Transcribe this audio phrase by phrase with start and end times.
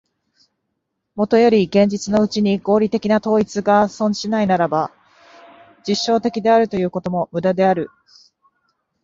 [1.13, 4.89] もとより現実のうちに合理的な統一が存しないならば、
[5.87, 7.91] 実証的であるということも無駄である。